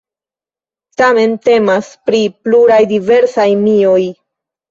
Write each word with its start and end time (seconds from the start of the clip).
Tamen 1.01 1.35
temas 1.49 1.91
pri 2.09 2.21
pluraj 2.47 2.79
diversaj 2.93 3.47
mioj. 3.67 4.01